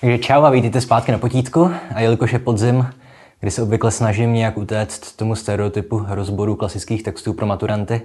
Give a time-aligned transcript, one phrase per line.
[0.00, 1.70] Takže čau a vítejte zpátky na potítku.
[1.94, 2.86] A jelikož je podzim,
[3.40, 8.02] kdy se obvykle snažím nějak utéct tomu stereotypu rozboru klasických textů pro maturanty,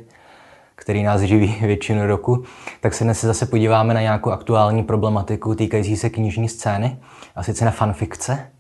[0.75, 2.43] který nás živí většinu roku,
[2.81, 6.97] tak se dnes zase podíváme na nějakou aktuální problematiku týkající se knižní scény,
[7.35, 8.51] a sice na fanfikce.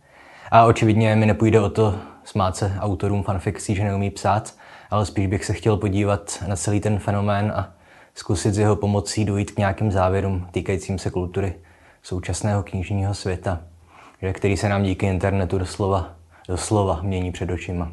[0.51, 4.53] A očividně mi nepůjde o to smát se autorům fanfikcí, že neumí psát,
[4.89, 7.73] ale spíš bych se chtěl podívat na celý ten fenomén a
[8.13, 11.53] zkusit s jeho pomocí dojít k nějakým závěrům týkajícím se kultury
[12.05, 13.59] současného knižního světa,
[14.33, 16.09] který se nám díky internetu doslova,
[16.47, 17.91] doslova mění před očima.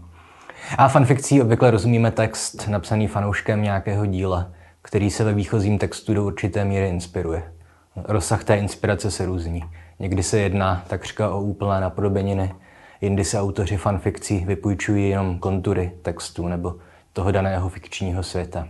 [0.78, 4.50] A fanfikcí obvykle rozumíme text napsaný fanouškem nějakého díla,
[4.82, 7.52] který se ve výchozím textu do určité míry inspiruje.
[7.96, 9.64] Rozsah té inspirace se různí.
[9.98, 12.54] Někdy se jedná takřka o úplné napodobeniny,
[13.00, 16.74] jindy se autoři fanfikcí vypůjčují jenom kontury textu nebo
[17.12, 18.68] toho daného fikčního světa.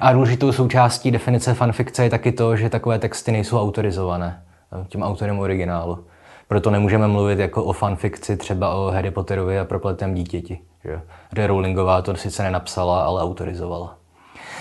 [0.00, 4.42] A důležitou součástí definice fanfikce je taky to, že takové texty nejsou autorizované
[4.88, 6.04] tím autorem originálu.
[6.48, 10.58] Proto nemůžeme mluvit jako o fanfikci třeba o Harry Potterovi a prokletém dítěti.
[10.84, 11.00] Že?
[11.30, 13.96] Kde Rowlingová to sice nenapsala, ale autorizovala.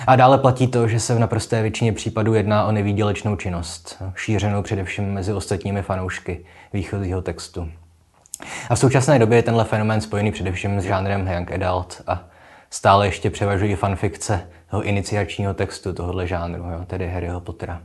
[0.08, 4.62] A dále platí to, že se v naprosté většině případů jedná o nevýdělečnou činnost, šířenou
[4.62, 7.70] především mezi ostatními fanoušky výchozího textu.
[8.70, 12.23] A v současné době je tenhle fenomén spojený především s žánrem young adult a
[12.70, 17.82] stále ještě převažují fanfikce toho iniciačního textu tohohle žánru, jo, tedy Harryho Pottera.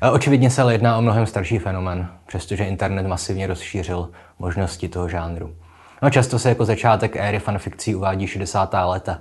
[0.00, 5.08] A očividně se ale jedná o mnohem starší fenomén, přestože internet masivně rozšířil možnosti toho
[5.08, 5.54] žánru.
[6.02, 8.74] No, často se jako začátek éry fanfikcí uvádí 60.
[8.84, 9.18] léta,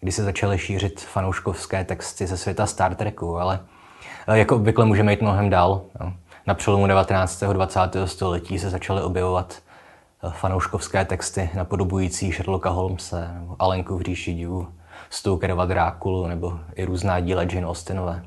[0.00, 3.60] kdy se začaly šířit fanouškovské texty ze světa Star Treku, ale
[4.34, 5.82] jako obvykle můžeme jít mnohem dál.
[6.00, 6.12] Jo.
[6.46, 7.42] Na přelomu 19.
[7.42, 7.80] a 20.
[8.04, 9.54] století se začaly objevovat
[10.22, 14.68] eh, fanouškovské texty napodobující Sherlocka Holmese, nebo Alenku v říši divů,
[15.10, 18.22] Stokerova Drákulu nebo i různá díla Jane Austenové.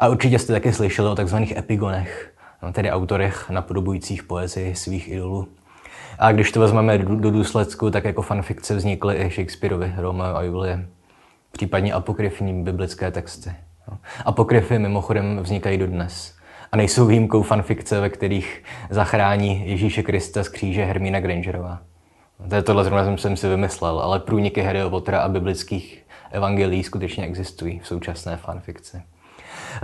[0.00, 5.48] A určitě jste taky slyšeli o takzvaných epigonech, no, tedy autorech napodobujících poezii svých idolů.
[6.18, 10.86] A když to vezmeme do důsledku, tak jako fanfikce vznikly i Shakespeareovi Romeo a Julie,
[11.52, 13.52] případně apokryfní biblické texty.
[13.90, 13.98] No.
[14.24, 16.34] Apokryfy mimochodem vznikají dodnes
[16.72, 21.78] a nejsou výjimkou fanfikce, ve kterých zachrání Ježíše Krista z kříže Hermína Grangerová.
[22.48, 27.24] To je tohle zrovna jsem si vymyslel, ale průniky Harryho Pottera a biblických evangelií skutečně
[27.24, 29.02] existují v současné fanfikci.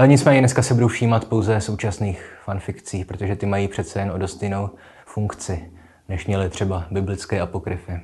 [0.07, 4.43] Nicméně dneska se budu všímat pouze současných fanfikcí, protože ty mají přece jen o dost
[4.43, 4.71] jinou
[5.07, 5.71] funkci,
[6.09, 8.01] než měly třeba biblické apokryfy.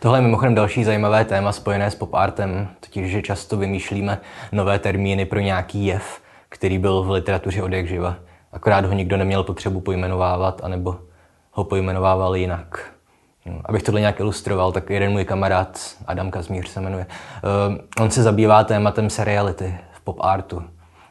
[0.00, 4.20] Tohle je mimochodem další zajímavé téma spojené s pop artem, totiž, že často vymýšlíme
[4.52, 8.16] nové termíny pro nějaký jev, který byl v literatuře od jak živa.
[8.52, 10.98] Akorát ho nikdo neměl potřebu pojmenovávat, anebo
[11.52, 12.92] ho pojmenovával jinak.
[13.64, 18.22] Abych tohle nějak ilustroval, tak jeden můj kamarád, Adam Kazmíř se jmenuje, eh, on se
[18.22, 20.62] zabývá tématem seriality, pop artu.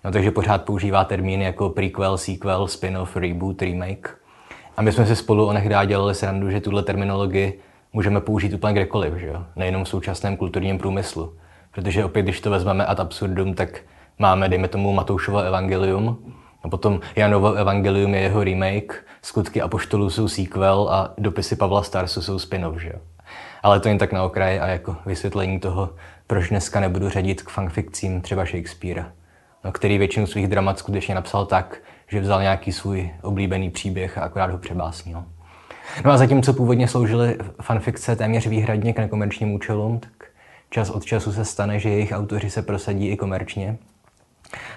[0.04, 4.18] No, takže pořád používá termíny jako prequel, sequel, spin-off, reboot, remake.
[4.78, 7.60] A my jsme si spolu onehdá dělali srandu, že tuhle terminologii
[7.94, 9.46] můžeme použít úplně kdekoliv, že jo?
[9.56, 11.34] nejenom v současném kulturním průmyslu.
[11.72, 13.82] Protože opět, když to vezmeme ad absurdum, tak
[14.20, 16.34] máme, dejme tomu, Matoušovo evangelium,
[16.64, 22.22] a potom Janovo evangelium je jeho remake, skutky apoštolů jsou sequel a dopisy Pavla Starsu
[22.22, 23.00] jsou spin-off, že jo?
[23.64, 25.90] Ale to jen tak na okraji a jako vysvětlení toho,
[26.30, 29.12] proč dneska nebudu řadit k fanfikcím třeba Shakespearea,
[29.64, 34.22] no, který většinu svých dramat skutečně napsal tak, že vzal nějaký svůj oblíbený příběh a
[34.22, 35.24] akorát ho přebásnil.
[36.06, 40.12] No a zatímco původně sloužily fanfikce téměř výhradně k nekomerčním účelům, tak
[40.70, 43.78] čas od času se stane, že jejich autoři se prosadí i komerčně.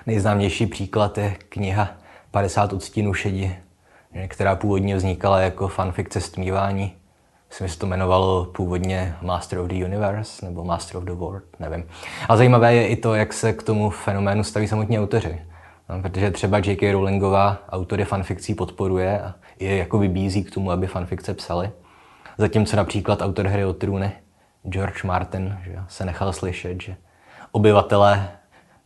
[0.07, 1.91] Nejznámější příklad je kniha
[2.31, 3.57] 50 odstínů šedi,
[4.29, 6.93] která původně vznikala jako fanfikce stmívání
[7.53, 11.43] myslím, že se to jmenovalo původně Master of the Universe nebo Master of the World,
[11.61, 11.85] nevím.
[12.29, 15.43] A zajímavé je i to, jak se k tomu fenoménu staví samotní autoři.
[15.89, 16.93] No, protože třeba J.K.
[16.93, 21.71] Rowlingová autory fanfikcí podporuje a je jako vybízí k tomu, aby fanfikce psali.
[22.39, 24.13] Zatímco například autor Hry o trůny,
[24.69, 26.97] George Martin, že se nechal slyšet, že
[27.53, 28.29] obyvatelé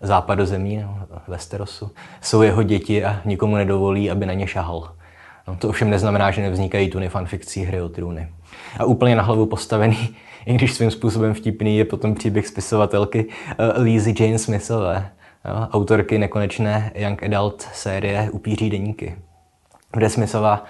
[0.01, 0.99] západozemí, no,
[1.29, 1.91] Westerosu,
[2.21, 4.97] jsou jeho děti a nikomu nedovolí, aby na ně šahal.
[5.49, 8.29] No, to ovšem neznamená, že nevznikají tuny fanfikcí hry o trůny.
[8.79, 10.17] A úplně na hlavu postavený,
[10.47, 15.11] i když svým způsobem vtipný, je potom příběh spisovatelky uh, Lizzie Jane Smithové,
[15.45, 19.17] jo, autorky nekonečné Young Adult série Upíří deníky,
[19.93, 20.65] kde Smithová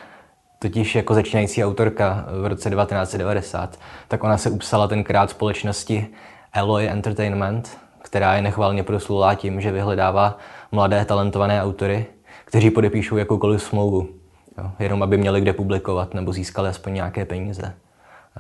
[0.58, 6.06] totiž jako začínající autorka v roce 1990, tak ona se upsala tenkrát společnosti
[6.52, 10.38] Alloy Entertainment, která je nechvalně proslulá tím, že vyhledává
[10.72, 12.06] mladé talentované autory,
[12.44, 14.16] kteří podepíšou jakoukoliv smlouvu
[14.58, 17.75] jo, jenom aby měli kde publikovat nebo získali aspoň nějaké peníze.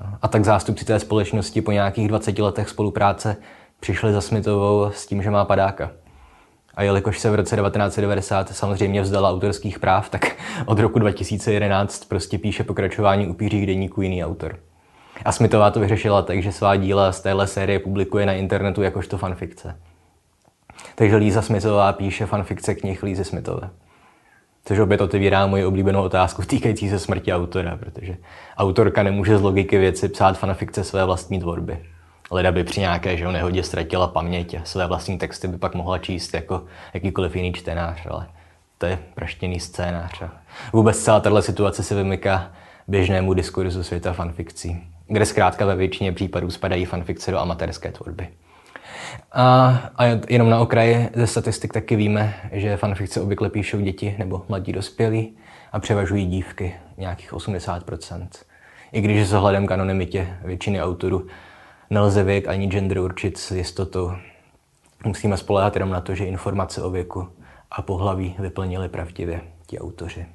[0.00, 0.06] Jo.
[0.22, 3.36] A tak zástupci té společnosti po nějakých 20 letech spolupráce
[3.80, 5.90] přišli za Smithovou s tím, že má padáka.
[6.74, 10.36] A jelikož se v roce 1990 samozřejmě vzdala autorských práv, tak
[10.66, 14.58] od roku 2011 prostě píše pokračování upířích deníků jiný autor.
[15.24, 19.18] A Smithová to vyřešila tak, že svá díla z téhle série publikuje na internetu jakožto
[19.18, 19.76] fanfikce.
[20.94, 23.70] Takže Líza Smithová píše fanfikce knih Lízy Smithové.
[24.66, 28.16] Což opět otevírá moji oblíbenou otázku týkající se smrti autora, protože
[28.56, 31.78] autorka nemůže z logiky věci psát fanfikce své vlastní tvorby.
[32.30, 35.98] Leda by při nějaké že nehodě ztratila paměť a své vlastní texty by pak mohla
[35.98, 36.64] číst jako
[36.94, 38.26] jakýkoliv jiný čtenář, ale
[38.78, 40.22] to je praštěný scénář.
[40.22, 40.30] A
[40.72, 42.52] vůbec celá tato situace se vymyká
[42.88, 48.28] běžnému diskurzu světa fanfikcí, kde zkrátka ve většině případů spadají fanfikce do amatérské tvorby.
[49.32, 54.44] A, a jenom na okraji ze statistik taky víme, že fanfikce obvykle píšou děti nebo
[54.48, 55.36] mladí dospělí
[55.72, 58.28] a převažují dívky, nějakých 80%.
[58.92, 61.26] I když s ohledem k anonymitě většiny autorů
[61.90, 64.12] nelze věk ani gender určit s jistotou.
[65.04, 67.28] Musíme spolehat jenom na to, že informace o věku
[67.70, 70.26] a pohlaví vyplnili pravdivě ti autoři.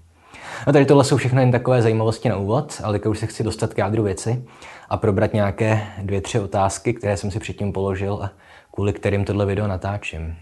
[0.68, 3.74] A tady tohle jsou všechno jen takové zajímavosti na úvod, ale už se chci dostat
[3.74, 4.44] k jádru věci
[4.90, 8.32] a probrat nějaké dvě, tři otázky, které jsem si předtím položil a
[8.72, 10.36] kvůli kterým tohle video natáčím.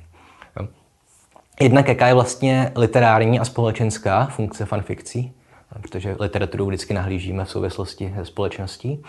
[1.62, 5.34] Jednak jaká je vlastně literární a společenská funkce fanfikcí,
[5.82, 9.04] protože literaturu vždycky nahlížíme v souvislosti se společností.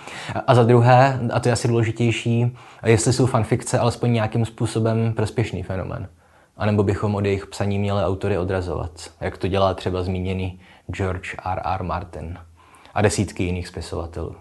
[0.47, 2.57] A za druhé, a to je asi důležitější,
[2.87, 6.09] jestli jsou fanfikce alespoň nějakým způsobem prospěšný fenomen.
[6.57, 10.61] A nebo bychom od jejich psaní měli autory odrazovat, jak to dělá třeba zmíněný
[10.93, 11.61] George R.
[11.65, 11.83] R.
[11.83, 12.39] Martin
[12.95, 14.37] a desítky jiných spisovatelů.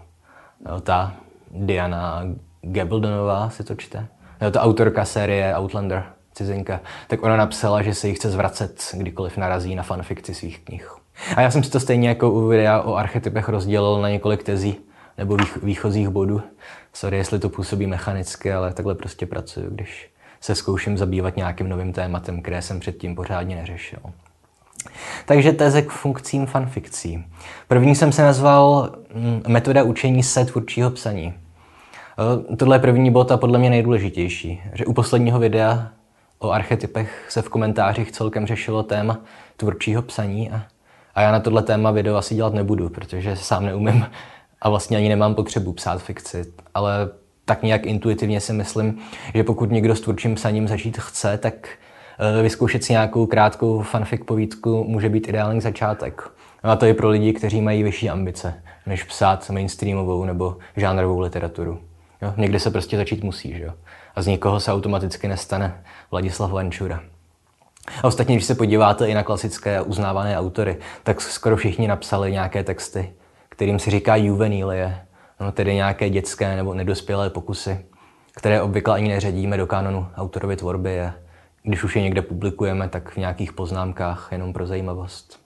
[0.66, 1.14] No, ta
[1.50, 2.22] Diana
[2.62, 4.08] Gabeldonová si to čte.
[4.40, 6.04] No, ta autorka série Outlander,
[6.34, 10.90] cizinka, tak ona napsala, že se jí chce zvracet, kdykoliv narazí na fanfikci svých knih.
[11.36, 14.76] A já jsem si to stejně jako u videa o archetypech rozdělil na několik tezí
[15.18, 16.42] nebo výchozích bodů.
[16.92, 20.10] Sorry, jestli to působí mechanicky, ale takhle prostě pracuji, když
[20.40, 24.00] se zkouším zabývat nějakým novým tématem, které jsem předtím pořádně neřešil.
[25.26, 27.24] Takže teze k funkcím fanfikcí.
[27.68, 31.34] První jsem se nazval mm, metoda učení se tvůrčího psaní.
[32.52, 35.88] E, tohle je první bod a podle mě nejdůležitější, že u posledního videa
[36.38, 39.18] o archetypech se v komentářích celkem řešilo téma
[39.56, 40.62] tvůrčího psaní a
[41.14, 44.06] a já na tohle téma video asi dělat nebudu, protože sám neumím
[44.62, 46.44] a vlastně ani nemám potřebu psát fikci.
[46.74, 47.10] Ale
[47.44, 48.98] tak nějak intuitivně si myslím,
[49.34, 51.68] že pokud někdo s tvůrčím psaním začít chce, tak
[52.38, 56.30] eh, vyzkoušet si nějakou krátkou fanfic povídku může být ideální začátek.
[56.64, 61.20] No a to je pro lidi, kteří mají vyšší ambice, než psát mainstreamovou nebo žánrovou
[61.20, 61.89] literaturu.
[62.22, 62.34] Jo?
[62.36, 63.72] Někde se prostě začít musí, že jo?
[64.14, 67.00] A z nikoho se automaticky nestane Vladislav Vančura.
[68.02, 72.64] A ostatně, když se podíváte i na klasické uznávané autory, tak skoro všichni napsali nějaké
[72.64, 73.12] texty,
[73.48, 75.00] kterým se říká juvenilie,
[75.40, 77.84] no, tedy nějaké dětské nebo nedospělé pokusy,
[78.36, 81.14] které obvykle ani neřadíme do kanonu autorovy tvorby a
[81.62, 85.40] když už je někde publikujeme, tak v nějakých poznámkách jenom pro zajímavost.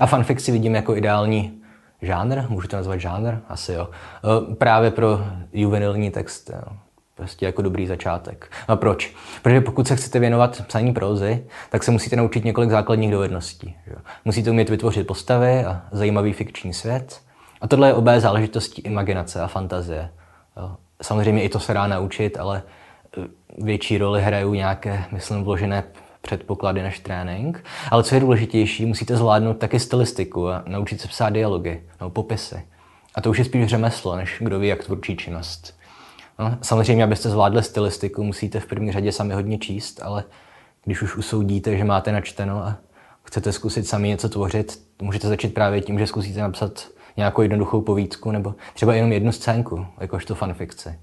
[0.00, 1.62] A fanfic vidím jako ideální
[2.02, 3.34] žánr, můžu to nazvat žánr?
[3.48, 3.88] Asi jo.
[3.90, 5.20] E, právě pro
[5.52, 6.50] juvenilní text.
[6.50, 6.76] Jo
[7.16, 8.52] prostě jako dobrý začátek.
[8.68, 9.14] A proč?
[9.42, 13.76] Protože pokud se chcete věnovat psaní prózy, tak se musíte naučit několik základních dovedností.
[13.86, 13.92] Že?
[14.24, 17.20] Musíte umět vytvořit postavy a zajímavý fikční svět.
[17.60, 20.10] A tohle je obé záležitosti imaginace a fantazie.
[20.56, 20.76] Jo?
[21.02, 22.62] Samozřejmě i to se dá naučit, ale
[23.18, 23.20] e,
[23.64, 25.84] větší roli hrajou nějaké, myslím, vložené
[26.26, 27.64] předpoklady než trénink.
[27.90, 32.62] Ale co je důležitější, musíte zvládnout taky stylistiku a naučit se psát dialogy nebo popisy.
[33.14, 35.78] A to už je spíš řemeslo, než kdo ví, jak tvůrčí činnost.
[36.38, 40.24] No, samozřejmě, abyste zvládli stylistiku, musíte v první řadě sami hodně číst, ale
[40.84, 42.76] když už usoudíte, že máte načteno a
[43.22, 48.30] chcete zkusit sami něco tvořit, můžete začít právě tím, že zkusíte napsat nějakou jednoduchou povídku
[48.30, 50.98] nebo třeba jenom jednu scénku, jakožto fanfikci.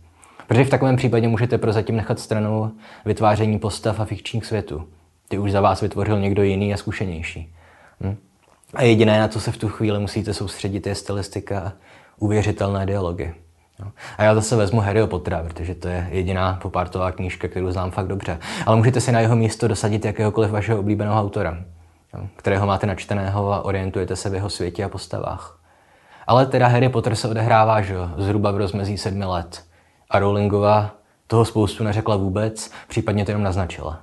[0.48, 2.72] Protože v takovém případě můžete prozatím nechat stranou
[3.06, 4.88] vytváření postav a fikčních světů.
[5.28, 7.56] Ty už za vás vytvořil někdo jiný a zkušenější.
[8.02, 8.18] Hm?
[8.74, 11.72] A jediné, na co se v tu chvíli musíte soustředit, je stylistika a
[12.20, 13.34] uvěřitelné dialogy.
[13.80, 13.92] No.
[14.18, 18.08] A já zase vezmu Harryho Pottera, protože to je jediná popártová knížka, kterou znám fakt
[18.08, 18.40] dobře.
[18.66, 21.58] Ale můžete si na jeho místo dosadit jakéhokoliv vašeho oblíbeného autora,
[22.14, 25.60] no, kterého máte načteného a orientujete se v jeho světě a postavách.
[26.28, 29.64] Ale teda Harry Potter se odehrává že, zhruba v rozmezí sedmi let.
[30.10, 30.92] A Rowlingová
[31.28, 34.03] toho spoustu neřekla vůbec, případně to jenom naznačila.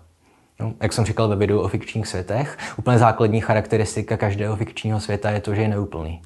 [0.60, 5.30] No, jak jsem říkal ve videu o fikčních světech, úplně základní charakteristika každého fikčního světa
[5.30, 6.22] je to, že je neúplný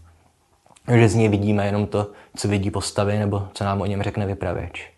[0.89, 4.27] že z něj vidíme jenom to, co vidí postavy nebo co nám o něm řekne
[4.27, 4.93] vypravěč.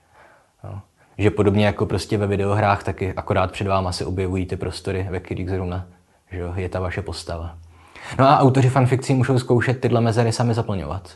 [0.64, 0.80] No.
[1.18, 5.20] Že podobně jako prostě ve videohrách, taky akorát před váma se objevují ty prostory, ve
[5.20, 5.86] kterých zrovna
[6.30, 7.58] že jo, je ta vaše postava.
[8.18, 11.10] No a autoři fanfikcí můžou zkoušet tyhle mezery sami zaplňovat.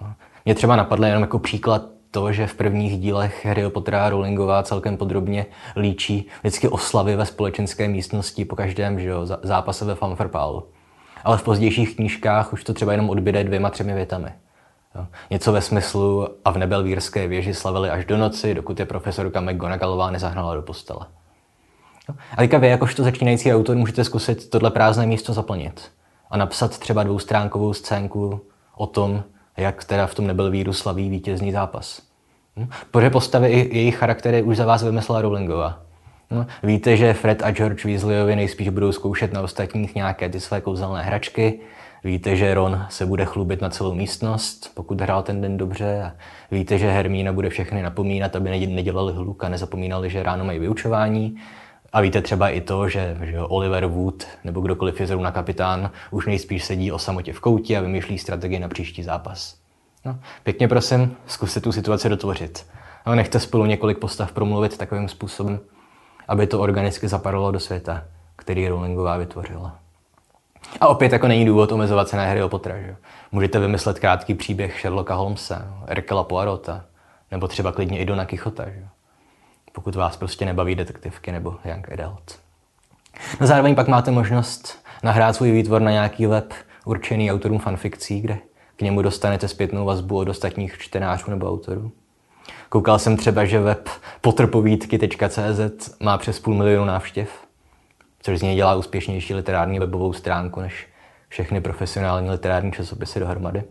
[0.00, 0.14] No.
[0.44, 4.96] Mě třeba napadlo jenom jako příklad to, že v prvních dílech Harry Pottera Rowlingová celkem
[4.96, 10.68] podrobně líčí vždycky oslavy ve společenské místnosti po každém že jo, zápase ve Fanfarpálu.
[11.24, 14.32] Ale v pozdějších knížkách už to třeba jenom odbyde dvěma, třemi větami.
[14.94, 15.06] Jo.
[15.30, 20.10] Něco ve smyslu a v nebelvírské věži slavili až do noci, dokud je profesorka McGonagallová
[20.10, 21.06] nezahnala do postele.
[22.08, 22.14] Jo.
[22.32, 25.90] A teďka vy, jakožto začínající autor, můžete zkusit tohle prázdné místo zaplnit
[26.30, 28.40] a napsat třeba dvoustránkovou scénku
[28.76, 29.22] o tom,
[29.60, 32.02] jak teda v tom nebyl víru slaví vítězný zápas.
[32.56, 32.68] Hm?
[32.90, 35.82] Protože postavy i jejich charaktery už za vás vymyslela Rowlingová.
[36.30, 40.60] No, víte, že Fred a George Weasleyovi nejspíš budou zkoušet na ostatních nějaké ty své
[40.60, 41.60] kouzelné hračky.
[42.04, 46.02] Víte, že Ron se bude chlubit na celou místnost, pokud hrál ten den dobře.
[46.02, 46.12] A
[46.50, 51.36] víte, že Hermína bude všechny napomínat, aby nedělali hluk a nezapomínali, že ráno mají vyučování.
[51.92, 56.26] A víte třeba i to, že, že Oliver Wood nebo kdokoliv je zrovna kapitán už
[56.26, 59.56] nejspíš sedí o samotě v koutě a vymýšlí strategii na příští zápas.
[60.04, 62.66] No, pěkně prosím, zkuste tu situaci dotvořit.
[63.06, 65.60] No, nechte spolu několik postav promluvit takovým způsobem,
[66.28, 68.04] aby to organicky zapadlo do světa,
[68.36, 69.76] který Rowlingová vytvořila.
[70.80, 72.78] A opět jako není důvod omezovat se na Harryho Pottera.
[72.78, 72.96] Že?
[73.32, 76.84] Můžete vymyslet krátký příběh Sherlocka Holmesa, Erkela Poirota,
[77.30, 78.64] nebo třeba klidně i Dona Quixota.
[78.70, 78.88] Že?
[79.72, 82.38] Pokud vás prostě nebaví detektivky nebo young adult.
[83.40, 86.52] No zároveň pak máte možnost nahrát svůj výtvor na nějaký web
[86.84, 88.38] určený autorům fanfikcí, kde
[88.76, 91.92] k němu dostanete zpětnou vazbu od ostatních čtenářů nebo autorů.
[92.68, 93.88] Koukal jsem třeba, že web
[94.20, 97.30] potrpovídky.cz má přes půl milionu návštěv,
[98.22, 100.88] což z něj dělá úspěšnější literární webovou stránku než
[101.28, 103.62] všechny profesionální literární časopisy dohromady.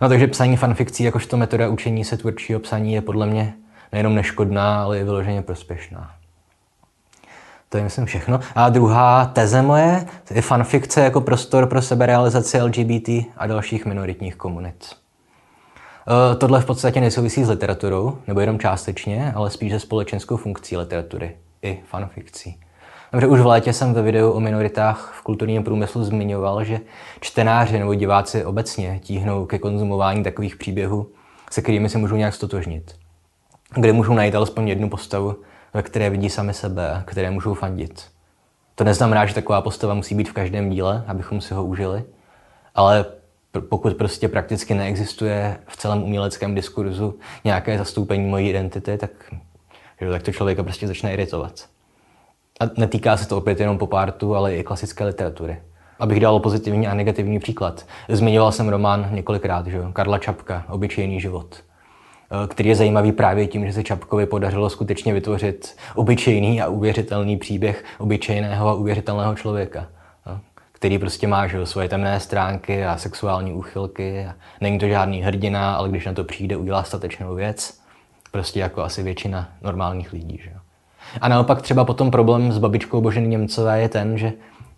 [0.00, 3.54] No takže psaní fanfikcí jakožto metoda učení se tvůrčího psaní je podle mě
[3.92, 6.10] nejenom neškodná, ale i vyloženě prospěšná.
[7.70, 8.40] To je, myslím, všechno.
[8.54, 14.86] A druhá teze moje je fanfikce jako prostor pro seberealizaci LGBT a dalších minoritních komunit.
[16.32, 20.76] E, tohle v podstatě nesouvisí s literaturou, nebo jenom částečně, ale spíš se společenskou funkcí
[20.76, 22.60] literatury i fanfikcí.
[23.12, 26.80] Dobře, už v létě jsem ve videu o minoritách v kulturním průmyslu zmiňoval, že
[27.20, 31.06] čtenáři nebo diváci obecně tíhnou ke konzumování takových příběhů,
[31.50, 33.00] se kterými se můžou nějak stotožnit
[33.74, 35.36] kde můžou najít alespoň jednu postavu,
[35.74, 38.04] ve které vidí sami sebe, které můžou fandit.
[38.74, 42.04] To neznamená, že taková postava musí být v každém díle, abychom si ho užili,
[42.74, 43.04] ale
[43.68, 49.10] pokud prostě prakticky neexistuje v celém uměleckém diskurzu nějaké zastoupení mojí identity, tak,
[50.10, 51.64] tak to člověka prostě začne iritovat.
[52.60, 55.62] A netýká se to opět jenom popartu, ale i klasické literatury.
[55.98, 57.86] Abych dal pozitivní a negativní příklad.
[58.08, 59.78] Zmiňoval jsem román několikrát, že?
[59.92, 61.69] Karla Čapka, Obyčejný život.
[62.32, 67.36] Eh, který je zajímavý právě tím, že se Čapkovi podařilo skutečně vytvořit obyčejný a uvěřitelný
[67.36, 69.86] příběh obyčejného a uvěřitelného člověka,
[70.26, 70.38] eh,
[70.72, 74.26] který prostě má že, svoje temné stránky a sexuální úchylky.
[74.26, 77.80] A není to žádný hrdina, ale když na to přijde, udělá statečnou věc.
[78.32, 80.40] Prostě jako asi většina normálních lidí.
[80.44, 80.52] Že?
[81.20, 84.32] A naopak třeba potom problém s babičkou Boženy Němcové je ten, že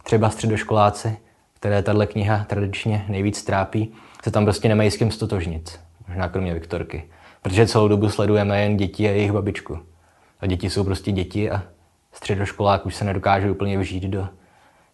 [0.04, 1.16] třeba středoškoláci,
[1.54, 3.92] které tahle kniha tradičně nejvíc trápí,
[4.22, 5.80] se tam prostě nemají s kým stotožnit.
[6.08, 7.04] Možná kromě Viktorky.
[7.42, 9.78] Protože celou dobu sledujeme jen děti a jejich babičku.
[10.40, 11.62] A děti jsou prostě děti a
[12.12, 14.28] středoškolák už se nedokáže úplně vžít do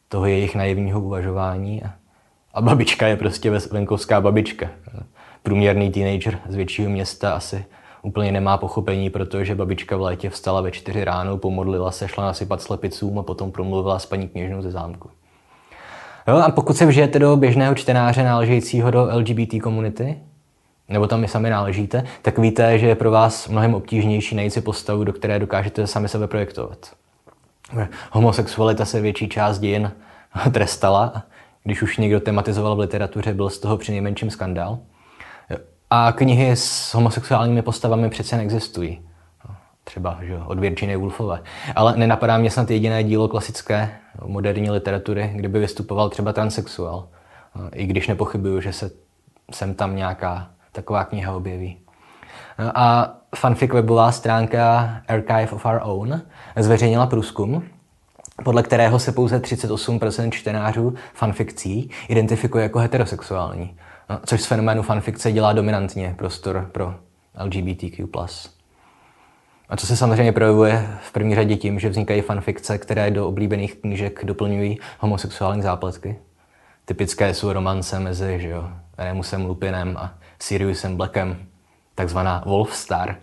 [0.08, 1.82] toho jejich naivního uvažování.
[1.82, 1.90] A,
[2.54, 4.68] a babička je prostě venkovská babička.
[5.42, 7.64] Průměrný teenager z většího města asi
[8.02, 12.62] úplně nemá pochopení, protože babička v létě vstala ve čtyři ráno, pomodlila se, šla nasypat
[12.62, 15.10] slepicům a potom promluvila s paní kněžnou ze zámku.
[16.28, 20.18] Jo, a pokud se vžijete do běžného čtenáře náležejícího do LGBT komunity,
[20.88, 24.60] nebo tam i sami náležíte, tak víte, že je pro vás mnohem obtížnější najít si
[24.60, 26.78] postavu, do které dokážete sami sebe projektovat.
[28.12, 29.92] Homosexualita se větší část dějin
[30.52, 31.22] trestala,
[31.64, 34.78] když už někdo tematizoval v literatuře, byl z toho přinejmenším skandál.
[35.90, 39.00] A knihy s homosexuálními postavami přece neexistují.
[39.84, 41.42] Třeba že, od Virginie Woolfové.
[41.74, 43.90] Ale nenapadá mě snad jediné dílo klasické
[44.24, 47.08] moderní literatury, kde by vystupoval třeba transexuál.
[47.72, 48.90] I když nepochybuju, že se
[49.52, 51.78] sem tam nějaká taková kniha objeví.
[52.74, 56.22] A fanfic webová stránka Archive of Our Own
[56.56, 57.64] zveřejnila průzkum,
[58.44, 63.76] podle kterého se pouze 38% čtenářů fanfikcí identifikuje jako heterosexuální,
[64.26, 66.94] což z fenoménu fanfikce dělá dominantně prostor pro
[67.44, 68.06] LGBTQ+.
[69.68, 73.74] A co se samozřejmě projevuje v první řadě tím, že vznikají fanfikce, které do oblíbených
[73.74, 76.18] knížek doplňují homosexuální zápletky.
[76.84, 78.68] Typické jsou romance mezi že jo,
[78.98, 81.46] Remusem Lupinem a Siriusem Blackem,
[81.94, 83.16] takzvaná Wolfstar,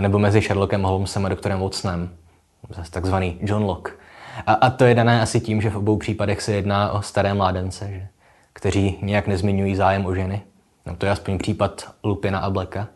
[0.00, 2.10] nebo mezi Sherlockem Holmesem a doktorem Watsonem,
[2.90, 3.92] takzvaný John Locke.
[4.46, 7.34] A, a to je dané asi tím, že v obou případech se jedná o staré
[7.34, 8.08] mládence, že,
[8.52, 10.42] kteří nějak nezmiňují zájem o ženy.
[10.86, 12.88] No, to je aspoň případ Lupina a Blacka.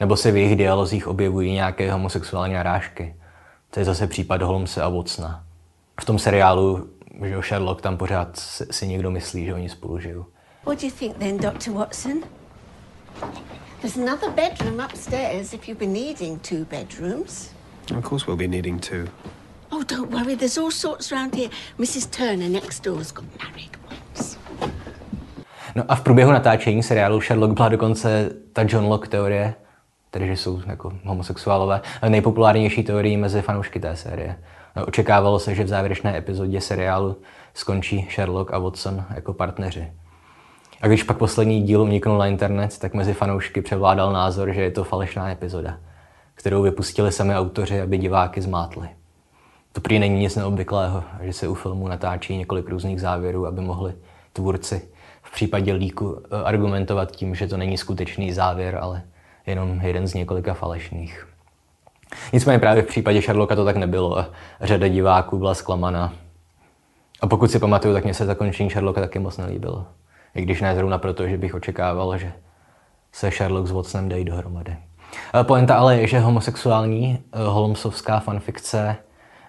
[0.00, 3.14] Nebo se v jejich dialozích objevují nějaké homosexuální narážky.
[3.70, 5.44] To je zase případ Holmese a Watsona.
[6.00, 6.88] V tom seriálu,
[7.24, 8.36] že Sherlock tam pořád
[8.70, 10.24] si někdo myslí, že oni spolu žijou.
[10.66, 11.70] What do you think then, Dr.
[11.70, 12.12] Watson?
[13.80, 17.50] There's another bedroom upstairs if you've been needing two bedrooms.
[17.96, 19.08] Of course we'll be needing two.
[19.72, 21.50] Oh, don't worry, there's all sorts around here.
[21.78, 22.10] Mrs.
[22.10, 24.38] Turner next door's got married once.
[25.74, 29.54] No a v průběhu natáčení seriálu Sherlock byla dokonce ta John Locke teorie,
[30.10, 34.38] tedy že jsou jako homosexuálové, nejpopulárnější teorií mezi fanoušky té série.
[34.76, 37.16] No, očekávalo se, že v závěrečné epizodě seriálu
[37.54, 39.92] skončí Sherlock a Watson jako partneři.
[40.84, 44.70] A když pak poslední díl uniknul na internet, tak mezi fanoušky převládal názor, že je
[44.70, 45.78] to falešná epizoda,
[46.34, 48.88] kterou vypustili sami autoři, aby diváky zmátli.
[49.72, 53.94] To prý není nic neobvyklého, že se u filmu natáčí několik různých závěrů, aby mohli
[54.32, 54.88] tvůrci
[55.22, 59.02] v případě líku eh, argumentovat tím, že to není skutečný závěr, ale
[59.46, 61.28] jenom jeden z několika falešných.
[62.32, 64.26] Nicméně právě v případě Sherlocka to tak nebylo a
[64.60, 66.12] řada diváků byla zklamaná.
[67.20, 69.86] A pokud si pamatuju, tak mně se zakončení Sherlocka taky moc nelíbilo.
[70.34, 72.32] I když ne zrovna proto, že bych očekával, že
[73.12, 74.76] se Sherlock s Watsonem dají dohromady.
[75.42, 78.96] Poenta ale je, že homosexuální eh, holmesovská fanfikce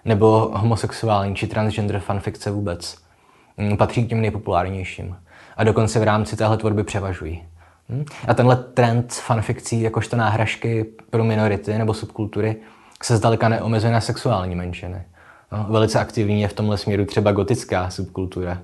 [0.04, 2.96] nebo homosexuální či transgender fanfikce vůbec
[3.56, 5.16] mm, patří k těm nejpopulárnějším.
[5.56, 7.44] A dokonce v rámci téhle tvorby převažují.
[7.88, 8.04] Hm?
[8.28, 12.56] A tenhle trend fanfikcí, jakožto náhražky pro minority nebo subkultury,
[13.02, 15.02] se zdaleka neomezuje na sexuální menšiny.
[15.52, 18.58] No, velice aktivní je v tomhle směru třeba gotická subkultura.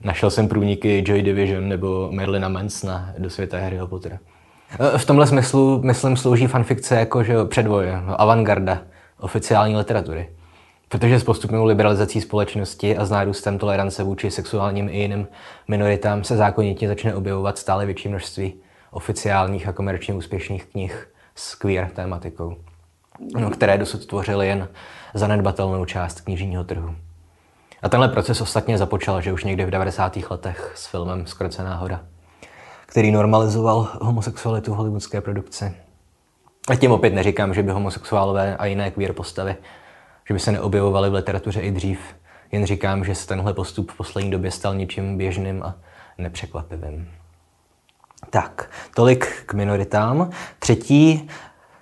[0.00, 4.18] Našel jsem průniky Joy Division nebo Merlina Mansona do světa Harryho Pottera.
[4.94, 8.82] E, v tomhle smyslu, myslím, slouží fanfikce jako že předvoje, no, avantgarda
[9.20, 10.28] oficiální literatury.
[10.88, 15.28] Protože s postupnou liberalizací společnosti a s nárůstem tolerance vůči sexuálním i jiným
[15.68, 18.54] minoritám se zákonitě začne objevovat stále větší množství
[18.90, 22.56] oficiálních a komerčně úspěšných knih s queer tématikou,
[23.38, 24.68] no, které dosud tvořily jen
[25.14, 26.94] zanedbatelnou část knižního trhu.
[27.86, 30.18] A tenhle proces ostatně započal, že už někdy v 90.
[30.30, 32.00] letech s filmem Skrocená hora,
[32.86, 35.74] který normalizoval homosexualitu v hollywoodské produkci.
[36.68, 39.56] A tím opět neříkám, že by homosexuálové a jiné queer postavy
[40.28, 42.00] že by se neobjevovaly v literatuře i dřív.
[42.52, 45.74] Jen říkám, že se tenhle postup v poslední době stal něčím běžným a
[46.18, 47.08] nepřekvapivým.
[48.30, 50.30] Tak, tolik k minoritám.
[50.58, 51.28] Třetí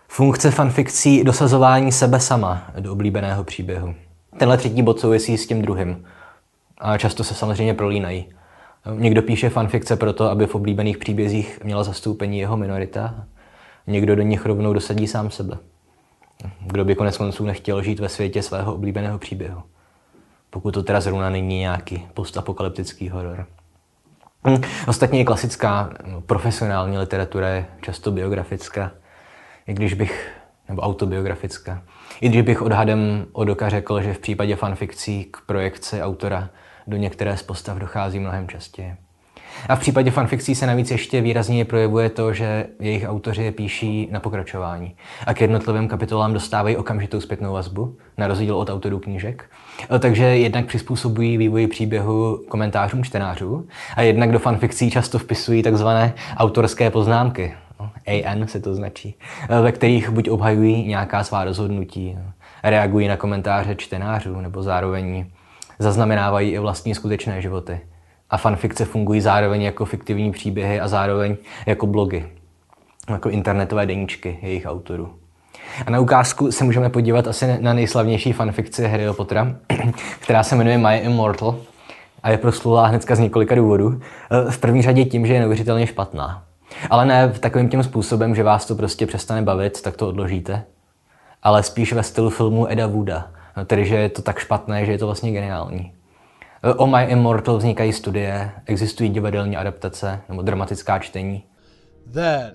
[0.09, 3.95] funkce fanfikcí dosazování sebe sama do oblíbeného příběhu.
[4.39, 6.05] Tenhle třetí bod souvisí s tím druhým.
[6.79, 8.29] A často se samozřejmě prolínají.
[8.95, 13.25] Někdo píše fanfikce proto, aby v oblíbených příbězích měla zastoupení jeho minorita.
[13.87, 15.59] Někdo do nich rovnou dosadí sám sebe.
[16.61, 19.63] Kdo by konec konců nechtěl žít ve světě svého oblíbeného příběhu?
[20.51, 23.47] Pokud to teda zrovna není nějaký postapokalyptický horor.
[24.49, 28.91] Hm, ostatně klasická no, profesionální literatura je často biografická,
[29.67, 30.33] i když bych,
[30.69, 31.83] nebo autobiografická.
[32.21, 36.49] I když bych odhadem od oka řekl, že v případě fanfikcí k projekci autora
[36.87, 38.95] do některé z postav dochází mnohem častěji.
[39.69, 44.09] A v případě fanfikcí se navíc ještě výrazně projevuje to, že jejich autoři je píší
[44.11, 44.97] na pokračování
[45.27, 49.45] a k jednotlivým kapitolám dostávají okamžitou zpětnou vazbu, na rozdíl od autorů knížek.
[49.95, 56.15] E, takže jednak přizpůsobují vývoji příběhu komentářům čtenářů a jednak do fanfikcí často vpisují takzvané
[56.37, 57.55] autorské poznámky,
[58.07, 59.15] AN se to značí,
[59.49, 62.19] e, ve kterých buď obhajují nějaká svá rozhodnutí,
[62.63, 65.27] reagují na komentáře čtenářů nebo zároveň
[65.79, 67.81] zaznamenávají i vlastní skutečné životy
[68.31, 72.25] a fanfikce fungují zároveň jako fiktivní příběhy a zároveň jako blogy,
[73.11, 75.15] jako internetové deníčky jejich autorů.
[75.87, 79.57] A na ukázku se můžeme podívat asi na nejslavnější fanfikci Harryho Pottera,
[80.21, 81.57] která se jmenuje My Immortal
[82.23, 84.01] a je proslulá hnedka z několika důvodů.
[84.51, 86.44] V první řadě tím, že je neuvěřitelně špatná.
[86.91, 90.65] Ale ne v takovým tím způsobem, že vás to prostě přestane bavit, tak to odložíte.
[91.43, 93.31] Ale spíš ve stylu filmu Eda Wooda.
[93.67, 95.93] Tedy, že je to tak špatné, že je to vlastně geniální.
[96.77, 101.45] O My Immortal vznikají studie, existují divadelní adaptace nebo dramatická čtení.
[102.13, 102.53] Then,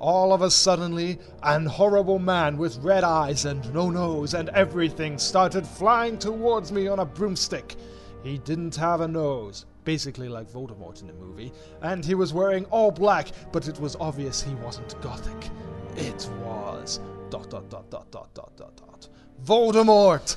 [0.00, 5.18] all of a suddenly, an horrible man with red eyes and no nose and everything
[5.18, 7.76] started flying towards me on a broomstick.
[8.24, 12.64] He didn't have a nose, basically like Voldemort in the movie, and he was wearing
[12.66, 15.50] all black, but it was obvious he wasn't gothic.
[15.96, 19.08] It was dot dot dot dot dot dot dot dot
[19.44, 20.36] Voldemort!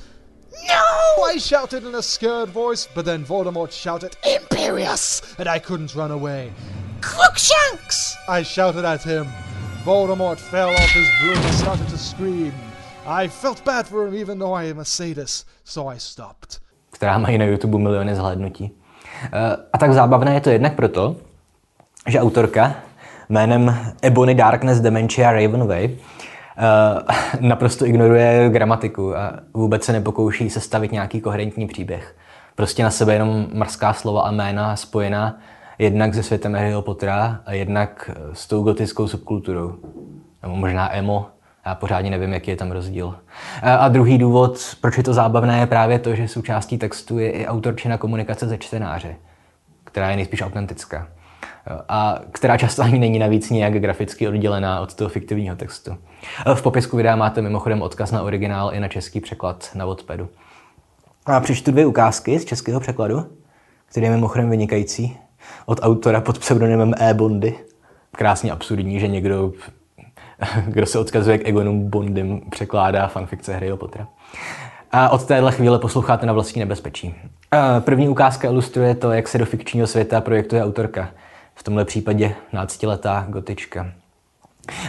[0.66, 1.24] No!
[1.24, 5.22] I shouted in a scared voice, but then Voldemort shouted, Imperious!
[5.38, 6.52] And I couldn't run away.
[7.00, 8.16] Crookshanks!
[8.28, 9.26] I shouted at him.
[9.84, 12.52] Voldemort fell off his broom and started to scream.
[13.06, 16.60] I felt bad for him even though I am a sadist, so I stopped.
[16.90, 18.70] Která mají na YouTube miliony zhlédnutí.
[19.22, 19.38] Uh,
[19.72, 21.16] a tak zábavné je to jednak proto,
[22.06, 22.74] že autorka
[23.28, 31.20] jménem Ebony Darkness Dementia Ravenway uh, naprosto ignoruje gramatiku a vůbec se nepokouší sestavit nějaký
[31.20, 32.16] koherentní příběh.
[32.54, 35.38] Prostě na sebe jenom mrzká slova a jména spojená
[35.78, 39.74] jednak se světem Harryho Pottera a jednak s tou gotickou subkulturou.
[40.42, 41.26] Nebo možná emo,
[41.68, 43.14] já pořádně nevím, jaký je tam rozdíl.
[43.62, 47.46] A druhý důvod, proč je to zábavné, je právě to, že součástí textu je i
[47.46, 49.16] autorčina komunikace ze čtenáře,
[49.84, 51.08] která je nejspíš autentická.
[51.88, 55.96] A která často ani není navíc nějak graficky oddělená od toho fiktivního textu.
[56.54, 60.28] V popisku videa máte mimochodem odkaz na originál i na český překlad na Wattpadu.
[61.26, 63.26] A přečtu dvě ukázky z českého překladu,
[63.86, 65.16] který je mimochodem vynikající,
[65.66, 67.14] od autora pod pseudonymem E.
[67.14, 67.54] Bondy.
[68.12, 69.52] Krásně absurdní, že někdo
[70.66, 74.06] kdo se odkazuje k Egonu Bondym, překládá fanfikce Harryho Pottera.
[74.92, 77.14] A od téhle chvíle posloucháte na vlastní nebezpečí.
[77.80, 81.10] První ukázka ilustruje to, jak se do fikčního světa projektuje autorka.
[81.54, 83.92] V tomhle případě náctiletá gotička.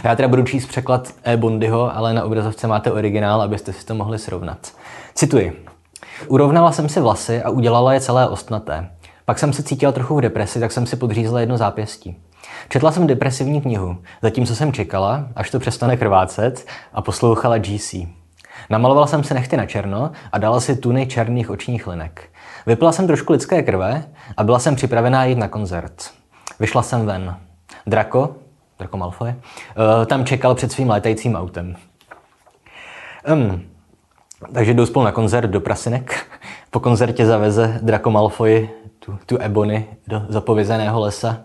[0.04, 1.36] Já teda budu číst překlad E.
[1.36, 4.72] Bondyho, ale na obrazovce máte originál, abyste si to mohli srovnat.
[5.14, 5.64] Cituji.
[6.28, 8.90] Urovnala jsem si vlasy a udělala je celé ostnaté.
[9.30, 12.16] Pak jsem se cítila trochu v depresi, tak jsem si podřízla jedno zápěstí.
[12.68, 17.94] Četla jsem depresivní knihu, zatímco jsem čekala, až to přestane krvácet a poslouchala GC.
[18.70, 22.28] Namalovala jsem se nechty na černo a dala si tuny černých očních linek.
[22.66, 24.04] Vypila jsem trošku lidské krve
[24.36, 26.10] a byla jsem připravená jít na koncert.
[26.60, 27.36] Vyšla jsem ven.
[27.86, 28.34] Draco,
[28.78, 31.76] Draco Malfoy, uh, tam čekal před svým létajícím autem.
[33.32, 33.62] Um,
[34.54, 36.26] takže jdou spolu na koncert do Prasinek.
[36.70, 38.68] Po koncertě zaveze Draco Malfoy
[39.04, 41.44] tu, tu Ebony do zapovězeného lesa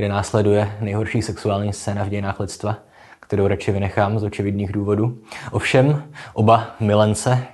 [0.00, 2.76] kde následuje nejhorší sexuální scéna v dějinách lidstva,
[3.20, 5.18] kterou radši vynechám z očividných důvodů.
[5.50, 7.44] Ovšem, oba milence,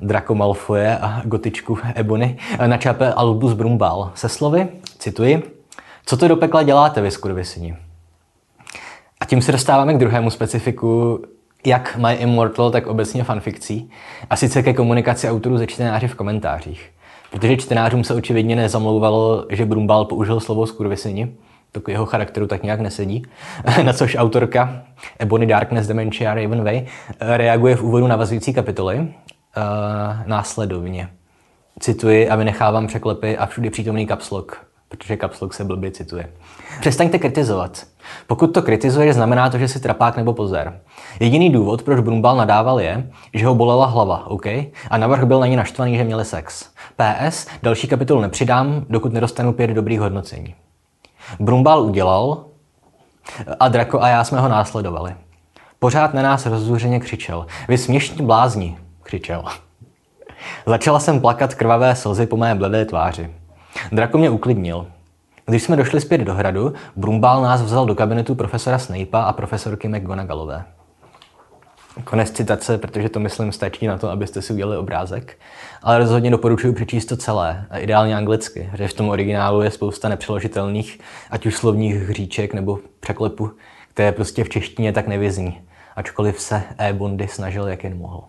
[0.00, 5.42] Draco Malfoje a gotičku Ebony, načape Albus Brumbal se slovy, cituji,
[6.06, 7.76] co to do pekla děláte vy, skurvisini?
[9.20, 11.22] A tím se dostáváme k druhému specifiku
[11.66, 13.90] jak My Immortal, tak obecně fanfikcí,
[14.30, 16.90] a sice ke komunikaci autorů ze čtenáři v komentářích.
[17.30, 21.32] Protože čtenářům se očividně nezamlouvalo, že Brumbal použil slovo skurvisini,
[21.72, 23.22] to k jeho charakteru tak nějak nesedí,
[23.82, 24.82] na což autorka
[25.18, 26.86] Ebony Darkness Dementia Ravenway
[27.20, 29.06] reaguje v úvodu navazující kapitoly uh,
[30.26, 31.08] následovně.
[31.80, 36.32] Cituji a vynechávám překlepy a všude přítomný kapslok, protože kapslok se blbě cituje.
[36.80, 37.86] Přestaňte kritizovat.
[38.26, 40.74] Pokud to kritizuje, znamená to, že si trapák nebo pozor.
[41.20, 44.46] Jediný důvod, proč Brumbal nadával je, že ho bolela hlava, OK?
[44.90, 46.70] A navrh byl na ní naštvaný, že měli sex.
[46.96, 50.54] PS, další kapitolu nepřidám, dokud nedostanu pět dobrých hodnocení.
[51.40, 52.44] Brumbal udělal
[53.60, 55.14] a Draco a já jsme ho následovali.
[55.78, 57.46] Pořád na nás rozzuřeně křičel.
[57.68, 59.44] Vy směšní blázni, křičel.
[60.66, 63.30] Začala jsem plakat krvavé slzy po mé bledé tváři.
[63.92, 64.86] Draco mě uklidnil.
[65.48, 69.88] Když jsme došli zpět do hradu, Brumbal nás vzal do kabinetu profesora Snape'a a profesorky
[69.88, 70.64] McGonagallové.
[72.04, 75.38] Konec citace, protože to myslím stačí na to, abyste si udělali obrázek.
[75.82, 80.08] Ale rozhodně doporučuji přečíst to celé, a ideálně anglicky, že v tom originálu je spousta
[80.08, 83.50] nepřeložitelných, ať už slovních hříček nebo překlepu,
[83.90, 85.60] které prostě v češtině tak nevězní,
[85.96, 86.92] ačkoliv se E.
[86.92, 88.22] Bondy snažil, jak jen mohl.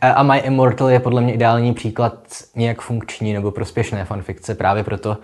[0.00, 2.14] A My Immortal je podle mě ideální příklad
[2.56, 5.16] nějak funkční nebo prospěšné fanfikce právě proto,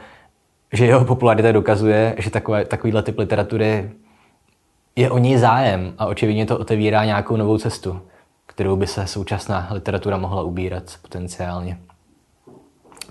[0.77, 3.91] že jeho popularita dokazuje, že takové, takovýhle typ literatury
[4.97, 8.01] je o ní zájem a očividně to otevírá nějakou novou cestu,
[8.47, 11.79] kterou by se současná literatura mohla ubírat potenciálně.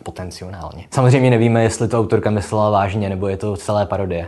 [0.03, 0.87] Potenciálně.
[0.91, 4.27] Samozřejmě nevíme, jestli to autorka myslela vážně, nebo je to celé parodie.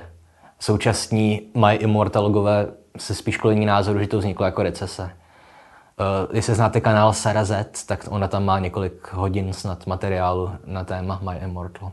[0.60, 5.04] Současní My Immortalogové se spíš klení názoru, že to vzniklo jako recese.
[5.04, 10.84] Uh, jestli znáte kanál Sarah Z, tak ona tam má několik hodin snad materiálu na
[10.84, 11.92] téma My Immortal.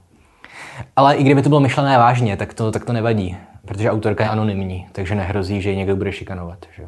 [0.96, 4.30] Ale i kdyby to bylo myšlené vážně, tak to, tak to nevadí protože autorka je
[4.30, 6.58] anonymní, takže nehrozí, že ji někdo bude šikanovat.
[6.76, 6.86] Že?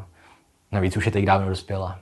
[0.72, 1.98] Navíc už je teď dávno dospělá.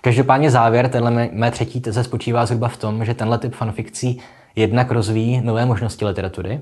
[0.00, 4.20] Každopádně závěr tenhle mé třetí teze spočívá zhruba v tom, že tenhle typ fanfikcí
[4.56, 6.60] jednak rozvíjí nové možnosti literatury,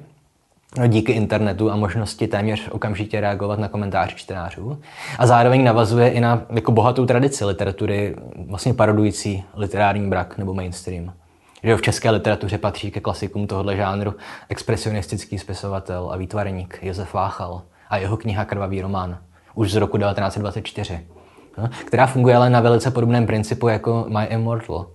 [0.78, 4.80] no, díky internetu a možnosti téměř okamžitě reagovat na komentáře čtenářů.
[5.18, 11.12] A zároveň navazuje i na jako bohatou tradici literatury, vlastně parodující literární brak nebo mainstream
[11.62, 14.14] že v české literatuře patří ke klasikům tohoto žánru
[14.48, 19.18] expresionistický spisovatel a výtvarník Josef Váchal a jeho kniha Krvavý román,
[19.54, 21.06] už z roku 1924,
[21.58, 24.86] no, která funguje ale na velice podobném principu jako My Immortal,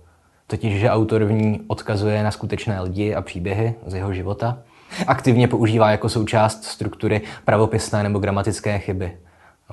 [0.46, 4.58] totiž že autor v ní odkazuje na skutečné lidi a příběhy z jeho života,
[5.06, 9.16] aktivně používá jako součást struktury pravopisné nebo gramatické chyby,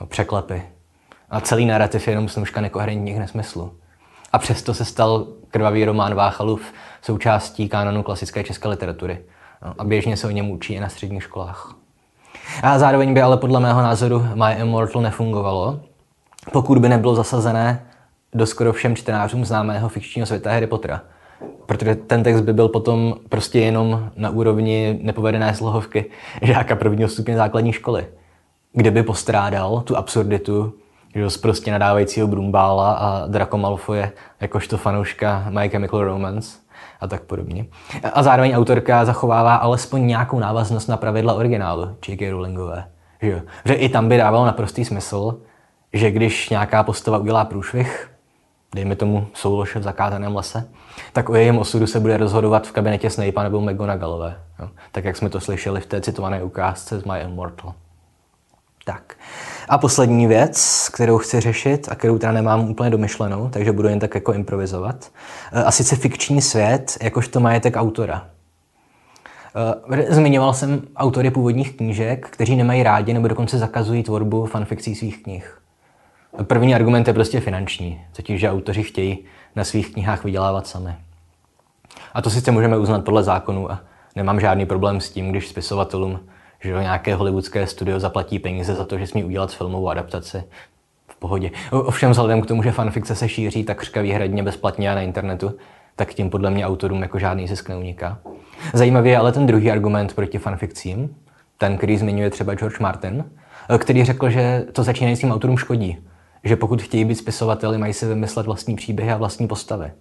[0.01, 0.63] no, překlepy.
[1.29, 3.73] A celý narrativ je jenom snůžka nekoherentních nesmyslů.
[4.33, 9.19] A přesto se stal krvavý román Váchalův součástí kánonu klasické české literatury.
[9.65, 11.75] No, a běžně se o něm učí i na středních školách.
[12.63, 15.79] A zároveň by ale podle mého názoru My Immortal nefungovalo,
[16.51, 17.85] pokud by nebylo zasazené
[18.33, 21.01] do skoro všem čtenářům známého fikčního světa Harry Pottera.
[21.65, 26.05] Protože ten text by byl potom prostě jenom na úrovni nepovedené slohovky
[26.41, 28.07] žáka prvního stupně základní školy,
[28.73, 30.73] kde by postrádal tu absurditu
[31.15, 36.57] že z prostě nadávajícího Brumbála a Draco Malfoje jakožto fanouška My Chemical Romance
[37.01, 37.65] a tak podobně.
[38.13, 42.31] A zároveň autorka zachovává alespoň nějakou návaznost na pravidla originálu J.K.
[42.31, 42.85] Rowlingové.
[43.21, 43.39] Že, jo?
[43.65, 45.39] že i tam by dávalo naprostý smysl,
[45.93, 48.09] že když nějaká postava udělá průšvih,
[48.75, 50.67] dejme tomu soulož v zakázaném lese,
[51.13, 54.35] tak o jejím osudu se bude rozhodovat v kabinetě Snape nebo McGonagallové.
[54.59, 54.69] Jo?
[54.91, 57.73] Tak jak jsme to slyšeli v té citované ukázce z My Immortal.
[58.85, 59.15] Tak.
[59.69, 63.99] A poslední věc, kterou chci řešit a kterou teda nemám úplně domyšlenou, takže budu jen
[63.99, 65.11] tak jako improvizovat.
[65.51, 68.27] E, a sice fikční svět, jakožto majetek autora.
[69.91, 75.23] E, zmiňoval jsem autory původních knížek, kteří nemají rádi nebo dokonce zakazují tvorbu fanfikcí svých
[75.23, 75.59] knih.
[76.43, 80.95] První argument je prostě finanční, totiž že autoři chtějí na svých knihách vydělávat sami.
[82.13, 83.79] A to sice můžeme uznat podle zákonu a
[84.15, 86.19] nemám žádný problém s tím, když spisovatelům
[86.63, 90.43] že nějaké hollywoodské studio zaplatí peníze za to, že smí udělat filmovou adaptaci.
[91.07, 91.51] V pohodě.
[91.71, 95.53] Ovšem vzhledem k tomu, že fanfikce se šíří takřka výhradně bezplatně a na internetu,
[95.95, 98.19] tak tím podle mě autorům jako žádný zisk neuniká.
[98.73, 101.15] Zajímavý je ale ten druhý argument proti fanfikcím,
[101.57, 103.25] ten, který zmiňuje třeba George Martin,
[103.77, 105.97] který řekl, že to začínajícím autorům škodí,
[106.43, 109.91] že pokud chtějí být spisovateli, mají si vymyslet vlastní příběhy a vlastní postavy.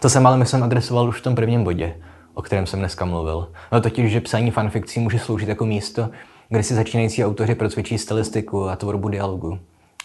[0.00, 1.94] To jsem ale myslím adresoval už v tom prvním bodě,
[2.36, 3.48] o kterém jsem dneska mluvil.
[3.72, 6.08] No totiž, že psaní fanfikcí může sloužit jako místo,
[6.48, 9.58] kde si začínající autoři procvičí stylistiku a tvorbu dialogu,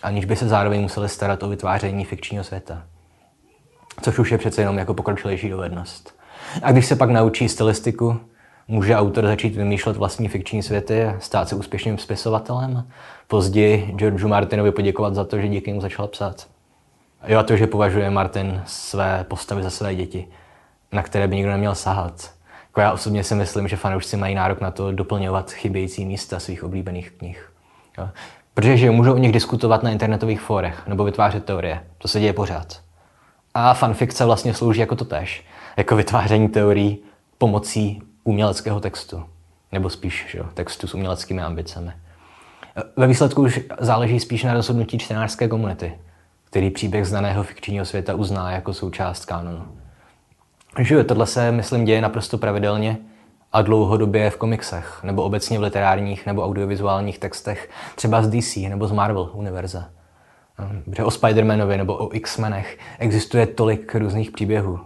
[0.04, 2.84] aniž by se zároveň museli starat o vytváření fikčního světa.
[4.02, 6.16] Což už je přece jenom jako pokročilejší dovednost.
[6.64, 8.20] A když se pak naučí stylistiku,
[8.68, 12.88] může autor začít vymýšlet vlastní fikční světy a stát se úspěšným spisovatelem.
[13.28, 16.48] Později Georgeu Martinovi poděkovat za to, že díky mu začal psát.
[17.28, 20.28] Jo a to, že považuje Martin své postavy za své děti
[20.92, 22.32] na které by nikdo neměl sahat.
[22.68, 26.64] Jako já osobně si myslím, že fanoušci mají nárok na to doplňovat chybějící místa svých
[26.64, 27.52] oblíbených knih.
[27.98, 28.10] Jo.
[28.54, 31.84] Protože můžou o nich diskutovat na internetových fórech nebo vytvářet teorie.
[31.98, 32.82] To se děje pořád.
[33.54, 35.46] A fanfikce vlastně slouží jako to tež,
[35.78, 37.00] jako vytváření teorií
[37.38, 39.26] pomocí uměleckého textu.
[39.72, 41.92] Nebo spíš že textu s uměleckými ambicemi.
[42.96, 46.00] Ve výsledku už záleží spíš na rozhodnutí čtenářské komunity,
[46.46, 49.78] který příběh z daného fikčního světa uzná jako součást kanonu.
[50.80, 52.98] Že tohle se, myslím, děje naprosto pravidelně
[53.52, 58.88] a dlouhodobě v komiksech, nebo obecně v literárních nebo audiovizuálních textech, třeba z DC nebo
[58.88, 59.90] z Marvel univerza.
[60.98, 64.80] Že o Spider-Manovi nebo o X-Menech existuje tolik různých příběhů.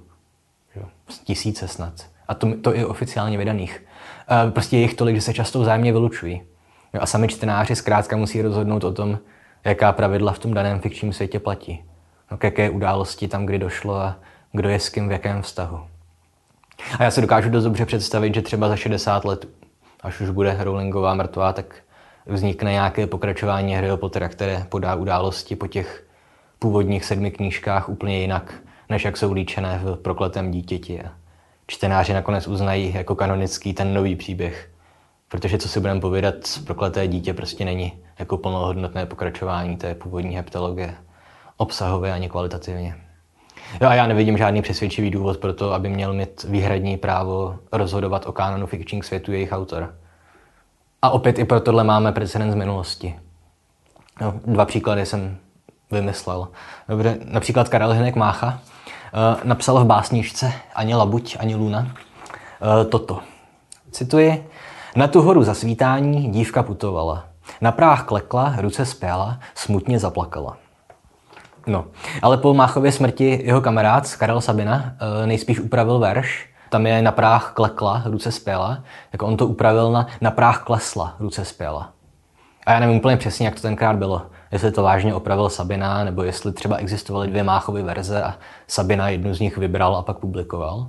[1.24, 1.94] Tisíce snad.
[2.28, 3.84] A to, to i oficiálně vydaných.
[4.50, 6.42] Prostě je jich tolik, že se často vzájemně vylučují.
[7.00, 9.20] A sami čtenáři zkrátka musí rozhodnout o tom,
[9.64, 11.84] jaká pravidla v tom daném fikčním světě platí.
[12.32, 14.16] No, k jaké události tam kdy došlo a
[14.56, 15.80] kdo je s kým v jakém vztahu.
[17.00, 19.48] A já si dokážu dost dobře představit, že třeba za 60 let,
[20.02, 21.76] až už bude Rowlingová mrtvá, tak
[22.26, 26.08] vznikne nějaké pokračování Harryho Pottera, které podá události po těch
[26.60, 28.54] původních sedmi knížkách úplně jinak,
[28.90, 31.02] než jak jsou líčené v Prokletém dítěti.
[31.02, 31.12] A
[31.68, 34.70] čtenáři nakonec uznají jako kanonický ten nový příběh.
[35.28, 40.96] Protože co si budeme povědat, Prokleté dítě prostě není jako plnohodnotné pokračování té původní heptologie.
[41.58, 43.05] Obsahově ani kvalitativně.
[43.82, 48.26] Jo, a já nevidím žádný přesvědčivý důvod pro to, aby měl mít výhradní právo rozhodovat
[48.26, 49.96] o kanonu fikčních světů jejich autor.
[51.02, 53.20] A opět i pro tohle máme precedent z minulosti.
[54.22, 55.38] No, dva příklady jsem
[55.92, 56.48] vymyslel.
[56.90, 63.20] Dobře, například Karel Hinek Mácha uh, napsal v básničce Ani labuť, ani luna uh, toto.
[63.92, 64.50] Cituji.
[64.96, 67.26] Na tu horu za svítání dívka putovala.
[67.62, 70.58] Na práh klekla, ruce spěla, smutně zaplakala.
[71.68, 71.86] No,
[72.22, 77.12] ale po Máchově smrti jeho kamarád Karel Sabina eh, nejspíš upravil verš, tam je na
[77.12, 81.90] práh klekla, ruce spěla, tak on to upravil na na práh klesla, ruce spěla.
[82.66, 84.22] A já nevím úplně přesně, jak to tenkrát bylo.
[84.52, 88.36] Jestli to vážně opravil Sabina, nebo jestli třeba existovaly dvě Máchovy verze a
[88.68, 90.88] Sabina jednu z nich vybral a pak publikoval.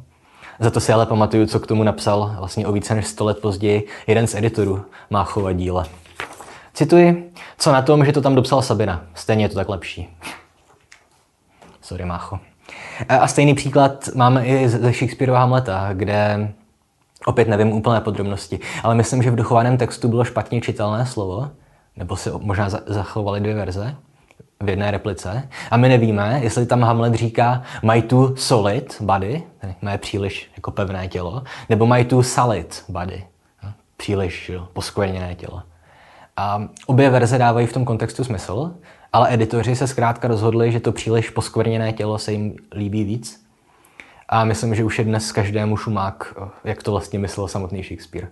[0.60, 3.38] Za to si ale pamatuju, co k tomu napsal vlastně o více než 100 let
[3.38, 5.86] později jeden z editorů Máchova díla.
[6.74, 9.02] Cituji, co na tom, že to tam dopsal Sabina.
[9.14, 10.16] Stejně je to tak lepší.
[11.86, 12.38] Sorry, Mácho.
[13.08, 16.52] A stejný příklad máme i ze Shakespeareova Hamleta, kde
[17.26, 21.50] opět nevím úplné podrobnosti, ale myslím, že v dochovaném textu bylo špatně čitelné slovo,
[21.96, 23.96] nebo si možná zachovaly dvě verze
[24.60, 25.48] v jedné replice.
[25.70, 30.70] A my nevíme, jestli tam Hamlet říká my tu solid body, tedy mé příliš jako
[30.70, 33.24] pevné tělo, nebo my tu solid body,
[33.96, 35.62] příliš jo, poskvrněné tělo.
[36.36, 38.74] A obě verze dávají v tom kontextu smysl,
[39.12, 43.46] ale editoři se zkrátka rozhodli, že to příliš poskvrněné tělo se jim líbí víc.
[44.28, 48.28] A myslím, že už je dnes každému šumák, jak to vlastně myslel samotný Shakespeare.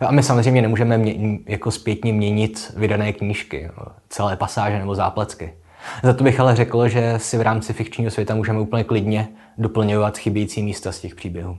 [0.00, 3.70] A my samozřejmě nemůžeme mě, jako zpětně měnit vydané knížky,
[4.08, 5.54] celé pasáže nebo záplecky.
[6.02, 10.18] Za to bych ale řekl, že si v rámci fikčního světa můžeme úplně klidně doplňovat
[10.18, 11.58] chybějící místa z těch příběhů.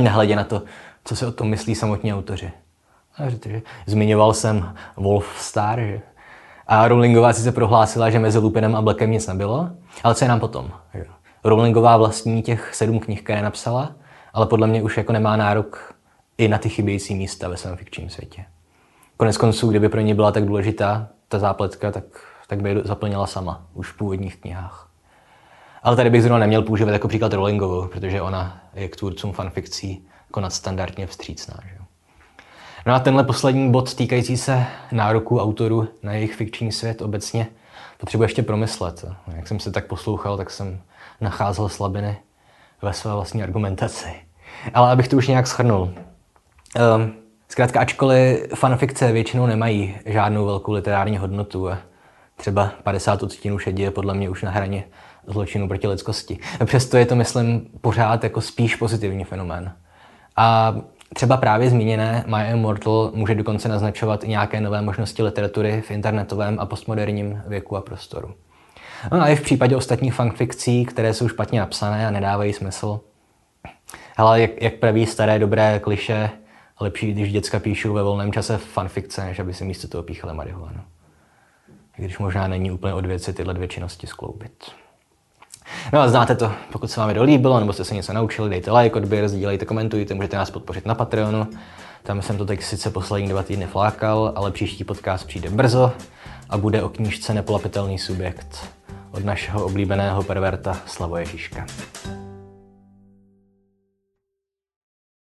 [0.00, 0.62] Nehledě na to,
[1.04, 2.52] co si o tom myslí samotní autoři.
[3.86, 6.00] Zmiňoval jsem Wolf Star, že?
[6.66, 9.70] A Rowlingová si se prohlásila, že mezi Lupinem a Blackem nic nebylo,
[10.04, 10.70] ale co je nám potom?
[11.44, 13.92] Rowlingová vlastní těch sedm knih, které napsala,
[14.32, 15.94] ale podle mě už jako nemá nárok
[16.38, 18.44] i na ty chybějící místa ve svém fikčním světě.
[19.16, 22.04] Konec konců, kdyby pro ně byla tak důležitá ta zápletka, tak,
[22.46, 24.90] tak by je zaplnila sama, už v původních knihách.
[25.82, 30.06] Ale tady bych zrovna neměl používat jako příklad Rowlingovou, protože ona je k tvůrcům fanfikcí
[30.28, 31.54] jako nadstandardně vstřícná.
[31.68, 31.75] Že?
[32.86, 37.46] No a tenhle poslední bod týkající se nároku autorů na jejich fikční svět obecně
[37.98, 39.04] potřebuje ještě promyslet.
[39.36, 40.80] Jak jsem se tak poslouchal, tak jsem
[41.20, 42.16] nacházel slabiny
[42.82, 44.08] ve své vlastní argumentaci.
[44.74, 45.80] Ale abych to už nějak schrnul.
[45.80, 47.12] Um,
[47.48, 51.78] zkrátka, ačkoliv fanfikce většinou nemají žádnou velkou literární hodnotu a
[52.36, 54.84] třeba 50 odstínů šedě je podle mě už na hraně
[55.26, 56.38] zločinu proti lidskosti.
[56.64, 59.72] Přesto je to, myslím, pořád jako spíš pozitivní fenomén.
[60.36, 60.76] A
[61.14, 66.60] třeba právě zmíněné My Immortal může dokonce naznačovat i nějaké nové možnosti literatury v internetovém
[66.60, 68.34] a postmoderním věku a prostoru.
[69.12, 73.00] No a i v případě ostatních fanfikcí, které jsou špatně napsané a nedávají smysl.
[74.16, 76.30] Ale jak, jak praví staré dobré kliše,
[76.80, 80.80] lepší, když děcka píšou ve volném čase fanfikce, než aby si místo toho píchali marihuanu.
[81.96, 84.64] Když možná není úplně od věci tyhle dvě činnosti skloubit.
[85.92, 88.72] No a znáte to, pokud se vám to líbilo, nebo jste se něco naučili, dejte
[88.72, 91.46] like, odběr, sdílejte, komentujte, můžete nás podpořit na Patreonu.
[92.02, 95.92] Tam jsem to teď sice poslední dva týdny flákal, ale příští podcast přijde brzo
[96.50, 98.68] a bude o knížce Nepolapitelný subjekt
[99.12, 101.66] od našeho oblíbeného perverta Slavoje Žižka.